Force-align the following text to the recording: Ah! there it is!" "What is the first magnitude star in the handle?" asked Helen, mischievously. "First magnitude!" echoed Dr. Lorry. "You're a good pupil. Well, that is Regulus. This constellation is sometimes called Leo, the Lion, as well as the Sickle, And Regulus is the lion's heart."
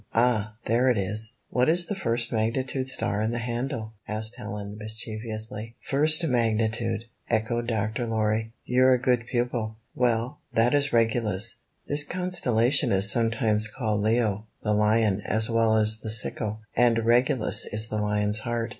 Ah! 0.15 0.55
there 0.65 0.89
it 0.89 0.97
is!" 0.97 1.33
"What 1.51 1.69
is 1.69 1.85
the 1.85 1.93
first 1.93 2.31
magnitude 2.31 2.89
star 2.89 3.21
in 3.21 3.29
the 3.29 3.37
handle?" 3.37 3.93
asked 4.07 4.37
Helen, 4.37 4.75
mischievously. 4.79 5.75
"First 5.79 6.25
magnitude!" 6.25 7.05
echoed 7.29 7.67
Dr. 7.67 8.07
Lorry. 8.07 8.51
"You're 8.65 8.95
a 8.95 8.99
good 8.99 9.27
pupil. 9.27 9.75
Well, 9.93 10.39
that 10.53 10.73
is 10.73 10.91
Regulus. 10.91 11.57
This 11.87 12.03
constellation 12.03 12.91
is 12.91 13.11
sometimes 13.11 13.67
called 13.67 14.01
Leo, 14.01 14.47
the 14.63 14.73
Lion, 14.73 15.21
as 15.23 15.51
well 15.51 15.77
as 15.77 15.99
the 15.99 16.09
Sickle, 16.09 16.61
And 16.75 17.05
Regulus 17.05 17.67
is 17.67 17.89
the 17.89 18.01
lion's 18.01 18.39
heart." 18.39 18.69